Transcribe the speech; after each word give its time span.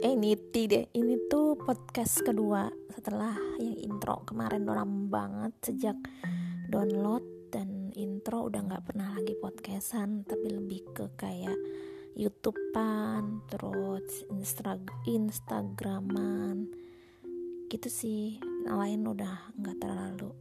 eh 0.00 0.16
niti 0.16 0.64
deh. 0.64 0.88
Ini 0.96 1.28
tuh 1.28 1.60
podcast 1.60 2.24
kedua 2.24 2.72
setelah 2.88 3.36
yang 3.60 3.76
intro 3.84 4.24
kemarin 4.24 4.64
lama 4.64 5.04
banget 5.12 5.52
sejak 5.60 5.96
download 6.72 7.20
dan 7.52 7.92
intro 7.92 8.48
udah 8.48 8.64
nggak 8.64 8.84
pernah 8.88 9.12
lagi 9.12 9.36
podcastan 9.36 10.24
tapi 10.24 10.56
lebih 10.56 10.88
ke 10.96 11.04
kayak 11.20 11.56
YouTubean 12.16 13.44
terus 13.52 14.24
Instra 14.32 14.80
Instagraman. 15.04 16.64
Gitu 17.68 17.88
sih. 17.92 18.40
Lain 18.64 19.04
udah 19.04 19.52
nggak 19.52 19.84
terlalu. 19.84 20.32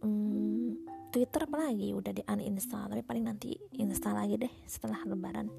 Hmm, 0.00 0.72
Twitter 1.12 1.44
apalagi 1.44 1.92
udah 1.92 2.16
di 2.16 2.24
uninstall 2.24 2.88
tapi 2.88 3.04
paling 3.04 3.28
nanti 3.28 3.60
install 3.76 4.16
lagi 4.16 4.40
deh 4.40 4.54
setelah 4.64 5.04
lebaran 5.04 5.52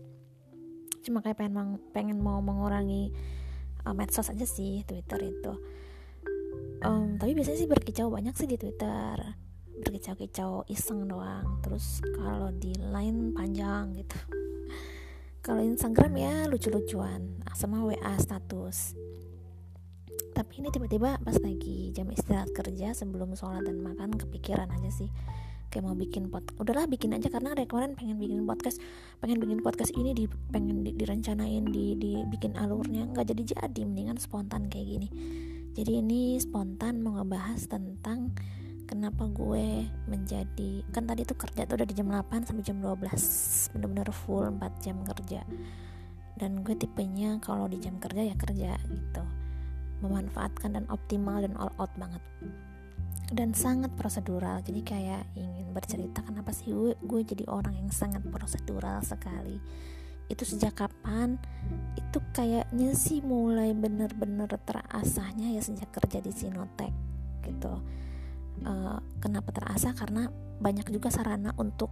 cuma 1.02 1.24
kayak 1.24 1.40
pengen 1.40 1.80
pengen 1.96 2.20
mau 2.20 2.44
mengurangi 2.44 3.12
uh, 3.88 3.96
medsos 3.96 4.28
aja 4.28 4.46
sih 4.46 4.84
Twitter 4.84 5.20
itu. 5.30 5.54
Um, 6.80 7.20
tapi 7.20 7.36
biasanya 7.36 7.60
sih 7.60 7.70
berkicau 7.70 8.08
banyak 8.08 8.36
sih 8.36 8.48
di 8.48 8.56
Twitter. 8.56 9.16
Berkicau-kicau 9.80 10.68
iseng 10.68 11.08
doang. 11.08 11.60
Terus 11.64 12.04
kalau 12.16 12.52
di 12.56 12.76
line 12.76 13.36
panjang 13.36 13.96
gitu. 13.96 14.20
Kalau 15.40 15.64
Instagram 15.64 16.14
ya 16.20 16.34
lucu-lucuan. 16.48 17.44
Sama 17.56 17.84
WA 17.84 18.16
status. 18.20 18.96
Tapi 20.36 20.64
ini 20.64 20.72
tiba-tiba 20.72 21.20
pas 21.20 21.36
lagi 21.40 21.92
jam 21.92 22.08
istirahat 22.12 22.52
kerja 22.56 22.96
sebelum 22.96 23.36
sholat 23.36 23.68
dan 23.68 23.84
makan 23.84 24.16
kepikiran 24.16 24.72
aja 24.72 24.92
sih 24.92 25.12
kayak 25.70 25.86
mau 25.86 25.94
bikin 25.94 26.34
pot 26.34 26.42
udahlah 26.58 26.90
bikin 26.90 27.14
aja 27.14 27.30
karena 27.30 27.54
dari 27.54 27.70
kemarin 27.70 27.94
pengen 27.94 28.18
bikin 28.18 28.42
podcast 28.50 28.82
pengen 29.22 29.38
bikin 29.38 29.62
podcast 29.62 29.94
ini 29.94 30.18
di 30.18 30.26
pengen 30.50 30.82
di, 30.82 30.92
direncanain 30.98 31.70
di, 31.70 31.94
di 31.96 32.12
bikin 32.26 32.58
alurnya 32.58 33.06
nggak 33.06 33.30
jadi 33.30 33.42
jadi 33.54 33.82
mendingan 33.86 34.18
spontan 34.18 34.68
kayak 34.68 34.98
gini. 34.98 35.10
Jadi 35.78 36.02
ini 36.02 36.36
spontan 36.42 37.00
mau 37.00 37.22
ngebahas 37.22 37.70
tentang 37.70 38.34
kenapa 38.90 39.30
gue 39.30 39.86
menjadi 40.10 40.82
kan 40.90 41.06
tadi 41.06 41.22
tuh 41.24 41.38
kerja 41.38 41.70
tuh 41.70 41.78
udah 41.78 41.88
di 41.88 41.94
jam 41.94 42.10
8 42.10 42.50
sampai 42.50 42.66
jam 42.66 42.82
12 42.82 43.78
bener-bener 43.78 44.10
full 44.10 44.50
4 44.50 44.84
jam 44.84 44.98
kerja. 45.06 45.46
Dan 46.36 46.66
gue 46.66 46.74
tipenya 46.74 47.38
kalau 47.40 47.70
di 47.70 47.78
jam 47.78 48.02
kerja 48.02 48.26
ya 48.26 48.36
kerja 48.36 48.74
gitu. 48.90 49.24
Memanfaatkan 50.02 50.74
dan 50.74 50.90
optimal 50.90 51.46
dan 51.46 51.54
all 51.56 51.70
out 51.78 51.94
banget 51.96 52.24
dan 53.30 53.54
sangat 53.54 53.94
prosedural. 53.94 54.62
Jadi 54.66 54.82
kayak 54.82 55.24
ingin 55.38 55.70
bercerita 55.70 56.26
kenapa 56.26 56.50
sih 56.50 56.74
gue, 56.74 56.98
gue 56.98 57.22
jadi 57.22 57.46
orang 57.46 57.78
yang 57.78 57.90
sangat 57.94 58.26
prosedural 58.26 59.06
sekali? 59.06 59.62
Itu 60.30 60.46
sejak 60.46 60.78
kapan? 60.78 61.38
Itu 61.98 62.22
kayaknya 62.34 62.94
sih 62.98 63.22
mulai 63.22 63.74
bener-bener 63.74 64.50
terasahnya 64.66 65.54
ya 65.54 65.62
sejak 65.62 65.90
kerja 65.94 66.22
di 66.22 66.32
Sinotek 66.34 66.94
gitu. 67.46 67.74
Uh, 68.60 69.00
kenapa 69.24 69.56
terasa 69.56 69.96
karena 69.96 70.28
banyak 70.60 70.92
juga 70.92 71.08
sarana 71.08 71.56
untuk 71.56 71.90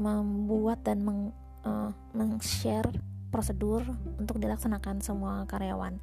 membuat 0.00 0.80
dan 0.82 1.04
meng, 1.04 1.30
uh, 1.68 1.92
meng-share 2.16 2.88
prosedur 3.28 3.84
untuk 4.16 4.40
dilaksanakan 4.40 5.04
semua 5.04 5.44
karyawan. 5.44 6.00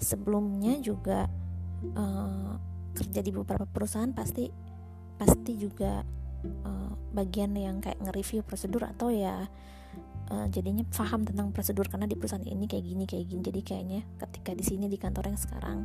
Sebelumnya 0.00 0.80
juga 0.80 1.28
uh, 1.94 2.56
kerja 2.92 3.20
di 3.24 3.30
beberapa 3.32 3.64
perusahaan 3.64 4.12
pasti 4.12 4.48
pasti 5.16 5.52
juga 5.56 6.02
uh, 6.64 6.92
bagian 7.12 7.54
yang 7.54 7.78
kayak 7.78 8.00
nge-review 8.02 8.42
prosedur 8.42 8.88
atau 8.88 9.12
ya 9.12 9.46
uh, 10.32 10.46
jadinya 10.48 10.82
paham 10.90 11.22
tentang 11.26 11.52
prosedur 11.52 11.86
karena 11.88 12.08
di 12.08 12.16
perusahaan 12.16 12.44
ini 12.44 12.64
kayak 12.66 12.84
gini 12.84 13.04
kayak 13.08 13.24
gini. 13.28 13.40
Jadi 13.42 13.60
kayaknya 13.62 14.00
ketika 14.18 14.50
di 14.56 14.64
sini 14.64 14.86
di 14.88 14.98
kantor 14.98 15.32
yang 15.32 15.40
sekarang 15.40 15.78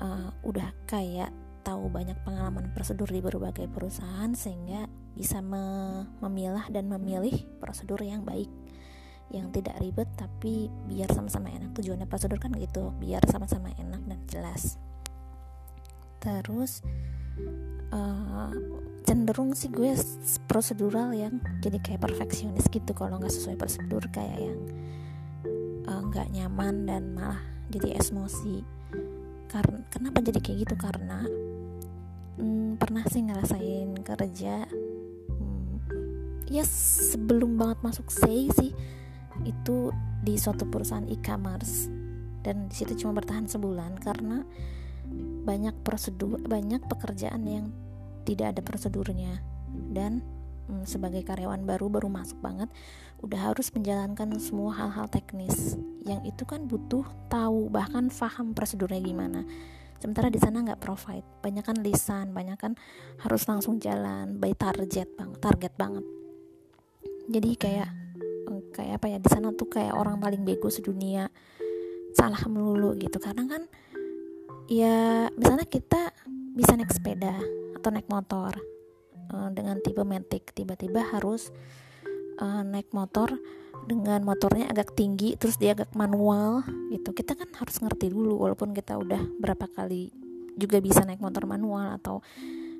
uh, 0.00 0.30
udah 0.46 0.68
kayak 0.86 1.30
tahu 1.64 1.88
banyak 1.88 2.16
pengalaman 2.28 2.68
prosedur 2.76 3.08
di 3.08 3.24
berbagai 3.24 3.66
perusahaan 3.72 4.28
sehingga 4.36 4.84
bisa 5.16 5.40
me 5.40 6.04
memilah 6.20 6.68
dan 6.68 6.90
memilih 6.90 7.46
prosedur 7.62 8.02
yang 8.04 8.26
baik 8.26 8.50
yang 9.32 9.48
tidak 9.50 9.80
ribet 9.80 10.06
tapi 10.14 10.68
biar 10.86 11.08
sama-sama 11.10 11.48
enak. 11.50 11.72
Tujuannya 11.72 12.06
prosedur 12.06 12.36
kan 12.36 12.52
gitu 12.54 12.92
biar 13.00 13.24
sama-sama 13.26 13.72
enak 13.80 14.02
dan 14.04 14.20
jelas 14.28 14.76
terus 16.24 16.80
uh, 17.92 18.50
cenderung 19.04 19.52
sih 19.52 19.68
gue 19.68 19.92
prosedural 20.48 21.12
yang 21.12 21.36
jadi 21.60 21.76
kayak 21.84 22.08
perfeksionis 22.08 22.66
gitu 22.72 22.96
kalau 22.96 23.20
nggak 23.20 23.30
sesuai 23.30 23.60
prosedur 23.60 24.00
kayak 24.08 24.40
yang 24.40 24.60
eh, 25.84 26.00
nggak 26.08 26.28
uh, 26.28 26.32
nyaman 26.32 26.88
dan 26.88 27.12
malah 27.12 27.40
jadi 27.68 28.00
emosi. 28.00 28.64
Karena 29.52 29.84
kenapa 29.92 30.24
jadi 30.24 30.40
kayak 30.40 30.58
gitu? 30.64 30.74
Karena 30.80 31.20
hmm, 32.40 32.80
pernah 32.80 33.04
sih 33.06 33.22
ngerasain 33.22 33.92
kerja 34.00 34.64
hmm, 35.28 35.74
ya 36.48 36.64
sebelum 37.12 37.60
banget 37.60 37.78
masuk 37.84 38.08
say 38.08 38.48
sih 38.56 38.72
itu 39.44 39.92
di 40.24 40.34
suatu 40.40 40.64
perusahaan 40.64 41.06
e-commerce. 41.06 41.92
Dan 42.40 42.72
di 42.72 42.74
situ 42.76 43.04
cuma 43.04 43.20
bertahan 43.20 43.48
sebulan 43.48 44.00
karena 44.00 44.44
banyak 45.44 45.76
prosedur 45.84 46.40
banyak 46.40 46.80
pekerjaan 46.88 47.44
yang 47.44 47.66
tidak 48.24 48.56
ada 48.56 48.62
prosedurnya. 48.64 49.44
Dan 49.68 50.24
hmm, 50.66 50.88
sebagai 50.88 51.22
karyawan 51.22 51.62
baru 51.68 51.92
baru 51.92 52.08
masuk 52.08 52.40
banget 52.40 52.72
udah 53.20 53.52
harus 53.52 53.72
menjalankan 53.72 54.36
semua 54.40 54.72
hal-hal 54.74 55.06
teknis. 55.12 55.76
Yang 56.04 56.34
itu 56.34 56.42
kan 56.48 56.64
butuh 56.64 57.04
tahu 57.28 57.68
bahkan 57.68 58.08
paham 58.08 58.56
prosedurnya 58.56 59.00
gimana. 59.04 59.44
Sementara 60.00 60.28
di 60.28 60.40
sana 60.40 60.60
nggak 60.60 60.80
provide. 60.80 61.24
Banyak 61.40 61.64
kan 61.64 61.76
lisan 61.80 62.36
banyak 62.36 62.58
kan 62.60 62.72
harus 63.24 63.44
langsung 63.48 63.80
jalan. 63.80 64.36
By 64.36 64.52
target 64.52 65.16
bang 65.16 65.32
target 65.40 65.72
banget. 65.76 66.04
Jadi 67.28 67.50
kayak 67.56 67.90
kayak 68.74 69.00
apa 69.00 69.06
ya 69.06 69.18
di 69.22 69.30
sana 69.30 69.54
tuh 69.54 69.70
kayak 69.70 69.96
orang 69.96 70.20
paling 70.20 70.44
bego 70.44 70.68
sedunia. 70.68 71.32
Salah 72.12 72.40
melulu 72.44 72.92
gitu. 73.00 73.16
Karena 73.16 73.48
kan 73.48 73.64
ya 74.70 75.28
misalnya 75.36 75.68
kita 75.68 76.12
bisa 76.54 76.78
naik 76.78 76.94
sepeda 76.94 77.34
atau 77.76 77.88
naik 77.90 78.08
motor 78.08 78.54
uh, 79.34 79.50
dengan 79.52 79.80
tipe 79.82 80.00
matic 80.06 80.54
tiba-tiba 80.54 81.04
harus 81.12 81.52
uh, 82.40 82.62
naik 82.64 82.88
motor 82.94 83.34
dengan 83.84 84.24
motornya 84.24 84.72
agak 84.72 84.96
tinggi 84.96 85.36
terus 85.36 85.60
dia 85.60 85.76
agak 85.76 85.92
manual 85.92 86.64
gitu. 86.88 87.12
Kita 87.12 87.36
kan 87.36 87.50
harus 87.60 87.76
ngerti 87.84 88.08
dulu 88.08 88.40
walaupun 88.40 88.72
kita 88.72 88.96
udah 88.96 89.20
berapa 89.36 89.68
kali 89.68 90.08
juga 90.56 90.80
bisa 90.80 91.04
naik 91.04 91.20
motor 91.20 91.44
manual 91.44 91.98
atau 92.00 92.24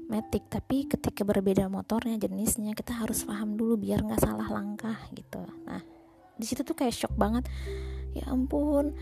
matic 0.05 0.47
tapi 0.53 0.84
ketika 0.84 1.25
berbeda 1.25 1.66
motornya 1.66 2.21
jenisnya 2.21 2.77
kita 2.77 2.93
harus 2.93 3.25
paham 3.25 3.56
dulu 3.56 3.81
biar 3.81 4.05
nggak 4.05 4.22
salah 4.22 4.49
langkah 4.49 4.97
gitu. 5.12 5.45
Nah 5.69 5.83
di 6.34 6.45
situ 6.49 6.65
tuh 6.65 6.77
kayak 6.77 6.95
shock 6.97 7.12
banget. 7.16 7.45
Ya 8.15 8.31
ampun 8.31 8.95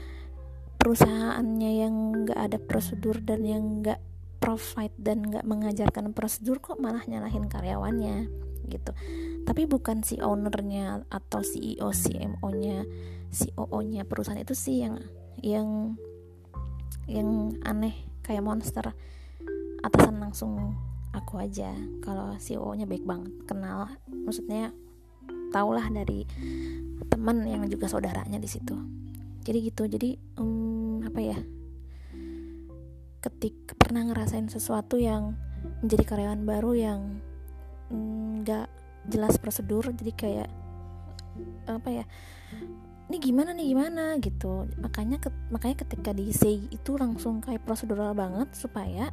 perusahaannya 0.83 1.71
yang 1.79 1.95
nggak 2.27 2.39
ada 2.51 2.59
prosedur 2.59 3.23
dan 3.23 3.47
yang 3.47 3.87
nggak 3.87 4.03
provide 4.43 4.99
dan 4.99 5.23
nggak 5.23 5.47
mengajarkan 5.47 6.11
prosedur 6.11 6.59
kok 6.59 6.83
malah 6.83 7.07
nyalahin 7.07 7.47
karyawannya 7.47 8.27
gitu. 8.67 8.91
Tapi 9.47 9.63
bukan 9.71 10.03
si 10.03 10.19
ownernya 10.19 11.07
atau 11.07 11.39
CEO 11.39 11.95
CMO 11.95 12.49
nya 12.59 12.83
COO 13.31 13.79
nya 13.87 14.03
perusahaan 14.03 14.43
itu 14.43 14.59
sih 14.59 14.83
yang 14.83 14.99
yang 15.39 15.95
yang 17.07 17.55
aneh 17.63 17.95
kayak 18.27 18.43
monster. 18.43 18.91
Atasan 19.87 20.19
langsung 20.19 20.75
aku 21.15 21.39
aja. 21.39 21.71
Kalau 22.03 22.35
CEO 22.43 22.75
nya 22.75 22.91
baik 22.91 23.07
banget 23.07 23.31
kenal 23.47 23.87
maksudnya 24.11 24.75
tahulah 25.55 25.87
dari 25.95 26.27
teman 27.07 27.47
yang 27.47 27.63
juga 27.71 27.87
saudaranya 27.87 28.43
di 28.43 28.51
situ. 28.51 28.75
Jadi 29.43 29.59
gitu 29.71 29.91
jadi 29.91 30.15
um, 30.39 30.62
apa 31.03 31.21
ya 31.21 31.39
ketik 33.23 33.55
pernah 33.79 34.03
ngerasain 34.11 34.51
sesuatu 34.51 34.99
yang 34.99 35.39
menjadi 35.83 36.05
karyawan 36.07 36.43
baru 36.43 36.73
yang 36.75 37.01
nggak 38.43 38.67
mm, 38.67 39.11
jelas 39.11 39.39
prosedur 39.39 39.91
jadi 39.95 40.13
kayak 40.15 40.51
apa 41.71 41.89
ya 42.03 42.05
ini 43.13 43.21
gimana 43.21 43.53
nih 43.53 43.77
gimana? 43.77 44.17
gitu. 44.25 44.65
Makanya 44.81 45.21
ke, 45.21 45.29
makanya 45.53 45.85
ketika 45.85 46.17
di 46.17 46.33
say 46.33 46.65
itu 46.73 46.97
langsung 46.97 47.45
kayak 47.45 47.61
prosedural 47.61 48.17
banget 48.17 48.49
supaya 48.57 49.13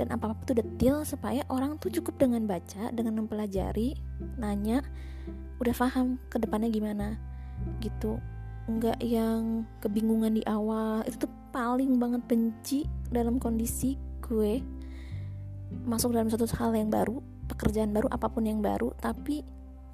dan 0.00 0.16
apa 0.16 0.32
apa 0.32 0.40
itu 0.48 0.56
detail 0.56 1.04
supaya 1.04 1.44
orang 1.52 1.76
tuh 1.76 1.92
cukup 1.92 2.16
dengan 2.16 2.48
baca 2.48 2.88
dengan 2.96 3.20
mempelajari 3.20 3.92
nanya 4.40 4.80
udah 5.60 5.74
paham 5.76 6.16
ke 6.32 6.40
depannya 6.40 6.72
gimana 6.72 7.20
gitu 7.84 8.16
nggak 8.78 9.00
yang 9.02 9.66
kebingungan 9.82 10.38
di 10.38 10.42
awal. 10.46 11.02
Itu 11.08 11.26
tuh 11.26 11.32
paling 11.50 11.98
banget 11.98 12.22
benci 12.30 12.86
dalam 13.10 13.42
kondisi 13.42 13.98
gue 14.22 14.62
masuk 15.86 16.14
dalam 16.14 16.30
satu 16.30 16.46
hal 16.58 16.74
yang 16.74 16.90
baru 16.90 17.22
pekerjaan 17.46 17.90
baru 17.94 18.10
apa 18.10 18.26
pun 18.30 18.42
yang 18.46 18.58
baru 18.58 18.90
tapi 18.98 19.42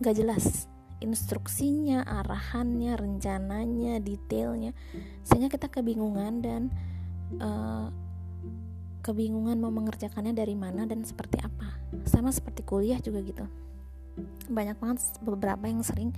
nggak 0.01 0.17
jelas 0.17 0.69
instruksinya 1.01 2.05
arahannya 2.05 2.97
rencananya 2.97 4.01
detailnya. 4.01 4.73
Sehingga 5.25 5.53
kita 5.53 5.69
kebingungan 5.69 6.41
dan 6.41 6.63
uh, 7.41 7.93
kebingungan 9.05 9.61
mau 9.61 9.73
mengerjakannya 9.73 10.33
dari 10.33 10.57
mana 10.57 10.89
dan 10.89 11.05
seperti 11.05 11.41
apa. 11.45 11.77
Sama 12.09 12.33
seperti 12.33 12.65
kuliah 12.65 13.01
juga 13.01 13.21
gitu 13.21 13.45
banyak 14.49 14.77
banget 14.81 14.99
beberapa 15.21 15.69
yang 15.69 15.85
sering 15.85 16.11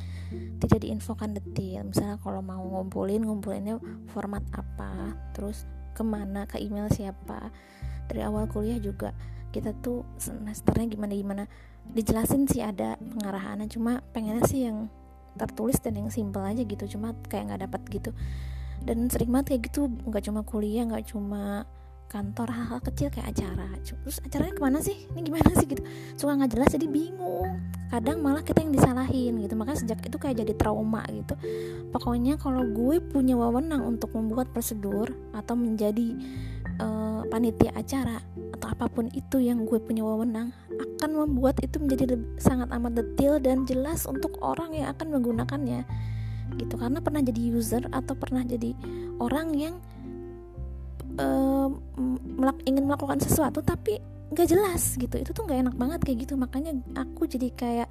tidak 0.63 0.87
diinfokan 0.87 1.35
detail. 1.35 1.87
Misalnya 1.89 2.17
kalau 2.23 2.41
mau 2.41 2.63
ngumpulin 2.63 3.27
ngumpulinnya 3.27 3.83
format 4.15 4.43
apa 4.55 5.15
terus 5.35 5.67
ke 5.95 6.03
mana 6.07 6.47
ke 6.47 6.63
email 6.63 6.87
siapa. 6.93 7.51
Dari 8.09 8.25
awal 8.25 8.49
kuliah 8.49 8.79
juga 8.81 9.13
kita 9.51 9.75
tuh 9.83 10.07
semesternya 10.21 10.95
gimana 10.95 11.13
gimana. 11.17 11.45
Dijelasin 11.89 12.47
sih 12.47 12.63
ada 12.63 13.01
pengarahannya 13.01 13.67
cuma 13.67 14.05
pengennya 14.13 14.45
sih 14.47 14.69
yang 14.69 14.93
tertulis 15.39 15.79
dan 15.79 15.95
yang 15.99 16.11
simple 16.11 16.43
aja 16.43 16.63
gitu 16.63 16.99
cuma 16.99 17.15
kayak 17.27 17.51
nggak 17.51 17.63
dapat 17.69 17.83
gitu. 17.91 18.11
Dan 18.79 19.11
sering 19.11 19.35
banget 19.35 19.57
kayak 19.57 19.63
gitu 19.73 19.91
nggak 20.07 20.25
cuma 20.29 20.41
kuliah 20.47 20.87
nggak 20.87 21.11
cuma 21.11 21.67
kantor 22.09 22.49
hal-hal 22.49 22.81
kecil 22.81 23.13
kayak 23.13 23.37
acara. 23.37 23.69
Terus 23.85 24.19
acaranya 24.25 24.55
ke 24.57 24.63
mana 24.65 24.79
sih? 24.81 24.97
Ini 25.13 25.21
gimana 25.21 25.53
sih 25.61 25.69
gitu. 25.69 25.85
Suka 26.17 26.41
nggak 26.41 26.51
jelas 26.57 26.69
jadi 26.73 26.89
bingung. 26.89 27.61
Kadang 27.93 28.25
malah 28.25 28.41
kita 28.41 28.65
yang 28.65 28.73
disalahin 28.73 29.37
gitu. 29.45 29.55
Makanya 29.55 29.79
sejak 29.85 30.01
itu 30.01 30.17
kayak 30.17 30.41
jadi 30.41 30.53
trauma 30.57 31.05
gitu. 31.13 31.37
Pokoknya 31.93 32.41
kalau 32.41 32.65
gue 32.65 33.01
punya 33.05 33.37
wewenang 33.37 33.85
untuk 33.85 34.17
membuat 34.17 34.49
prosedur 34.57 35.13
atau 35.37 35.55
menjadi 35.55 36.17
uh, 36.81 37.29
panitia 37.29 37.77
acara 37.77 38.25
atau 38.57 38.73
apa 38.73 38.89
pun 38.89 39.13
itu 39.13 39.39
yang 39.39 39.69
gue 39.69 39.79
punya 39.79 40.03
wewenang 40.03 40.51
akan 40.99 41.11
membuat 41.15 41.61
itu 41.61 41.79
menjadi 41.79 42.17
sangat 42.41 42.73
amat 42.75 43.05
detail 43.05 43.39
dan 43.39 43.69
jelas 43.69 44.09
untuk 44.09 44.35
orang 44.41 44.73
yang 44.73 44.89
akan 44.97 45.13
menggunakannya 45.13 45.85
gitu. 46.57 46.75
Karena 46.81 47.05
pernah 47.05 47.21
jadi 47.21 47.41
user 47.53 47.85
atau 47.93 48.17
pernah 48.17 48.41
jadi 48.41 48.73
orang 49.21 49.53
yang 49.53 49.77
melak 52.39 52.59
ingin 52.65 52.87
melakukan 52.87 53.19
sesuatu 53.19 53.61
tapi 53.61 53.99
nggak 54.31 54.49
jelas 54.49 54.95
gitu. 54.95 55.17
Itu 55.19 55.31
tuh 55.35 55.45
nggak 55.49 55.59
enak 55.69 55.77
banget 55.77 56.01
kayak 56.07 56.19
gitu. 56.29 56.35
Makanya 56.39 56.79
aku 56.95 57.27
jadi 57.27 57.49
kayak 57.53 57.89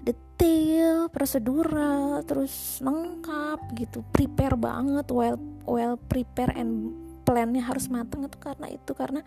detail 0.00 1.12
prosedural 1.12 2.24
terus 2.24 2.78
lengkap 2.80 3.74
gitu. 3.76 4.06
Prepare 4.14 4.56
banget 4.56 5.06
well 5.12 5.36
well 5.66 5.96
prepare 5.98 6.54
and 6.56 6.94
plannya 7.26 7.60
harus 7.64 7.90
matang 7.90 8.24
itu 8.24 8.38
karena 8.38 8.66
itu. 8.70 8.92
Karena 8.94 9.20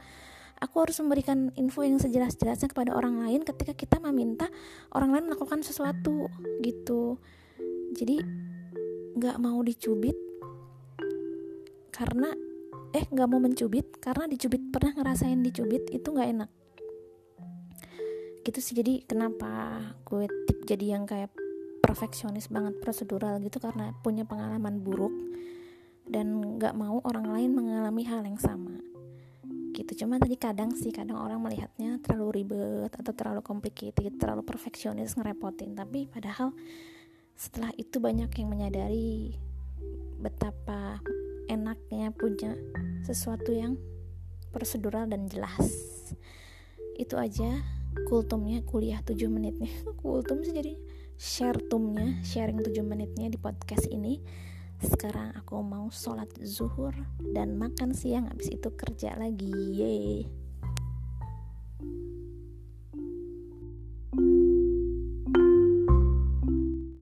aku 0.63 0.75
harus 0.87 0.95
memberikan 1.03 1.51
info 1.59 1.83
yang 1.83 1.99
sejelas-jelasnya 1.99 2.71
kepada 2.71 2.95
orang 2.95 3.19
lain 3.19 3.43
ketika 3.43 3.75
kita 3.75 3.99
meminta 3.99 4.47
orang 4.95 5.11
lain 5.11 5.25
melakukan 5.27 5.59
sesuatu 5.61 6.31
gitu. 6.63 7.19
Jadi 7.93 8.23
nggak 9.13 9.37
mau 9.37 9.61
dicubit 9.61 10.17
karena 11.93 12.33
eh 12.93 13.05
nggak 13.09 13.27
mau 13.27 13.41
mencubit 13.41 13.97
karena 13.97 14.29
dicubit. 14.29 14.61
Pernah 14.69 14.93
ngerasain 14.93 15.41
dicubit? 15.41 15.89
Itu 15.89 16.13
nggak 16.13 16.29
enak. 16.29 16.49
Gitu 18.45 18.59
sih. 18.61 18.77
Jadi 18.77 19.03
kenapa 19.09 19.81
gue 20.05 20.29
tip 20.45 20.61
jadi 20.69 20.97
yang 20.97 21.09
kayak 21.09 21.33
perfeksionis 21.81 22.53
banget 22.53 22.77
prosedural 22.79 23.41
gitu? 23.41 23.57
Karena 23.57 23.91
punya 24.05 24.29
pengalaman 24.29 24.79
buruk 24.85 25.11
dan 26.05 26.37
nggak 26.61 26.77
mau 26.77 27.01
orang 27.09 27.33
lain 27.33 27.51
mengalami 27.57 28.05
hal 28.05 28.21
yang 28.21 28.37
sama. 28.37 28.77
Gitu. 29.73 30.05
Cuma 30.05 30.21
tadi 30.21 30.37
kadang 30.37 30.77
sih 30.77 30.93
kadang 30.93 31.17
orang 31.17 31.41
melihatnya 31.41 31.97
terlalu 32.05 32.45
ribet 32.45 32.93
atau 32.93 33.09
terlalu 33.09 33.41
complicated 33.41 34.21
terlalu 34.21 34.45
perfeksionis 34.45 35.17
ngerepotin. 35.17 35.73
Tapi 35.73 36.05
padahal 36.05 36.53
setelah 37.33 37.73
itu 37.73 37.97
banyak 37.97 38.29
yang 38.37 38.53
menyadari 38.53 39.33
betapa 40.21 41.01
enaknya 41.73 42.13
punya 42.13 42.53
sesuatu 43.01 43.49
yang 43.49 43.81
prosedural 44.53 45.09
dan 45.09 45.25
jelas. 45.25 45.73
Itu 46.93 47.17
aja 47.17 47.65
kultumnya 48.05 48.61
kuliah 48.61 49.01
7 49.01 49.17
menitnya. 49.25 49.73
Kultum 50.01 50.45
sih 50.45 50.53
jadi 50.53 50.77
share 51.17 51.57
tumnya 51.65 52.21
sharing 52.21 52.61
7 52.61 52.77
menitnya 52.85 53.33
di 53.33 53.41
podcast 53.41 53.89
ini. 53.89 54.21
Sekarang 54.77 55.33
aku 55.33 55.65
mau 55.65 55.89
sholat 55.89 56.29
zuhur 56.45 56.93
dan 57.33 57.57
makan 57.57 57.97
siang 57.97 58.29
habis 58.29 58.53
itu 58.53 58.69
kerja 58.77 59.17
lagi. 59.17 59.49
Yeay 59.49 60.42